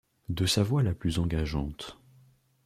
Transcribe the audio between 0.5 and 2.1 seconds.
voix la plus engageante.